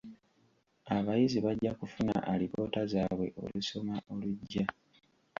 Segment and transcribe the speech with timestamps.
[0.95, 4.65] Abayizi bajja kufuna alipoota zaabwe olusoma olujja.